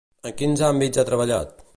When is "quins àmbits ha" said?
0.39-1.05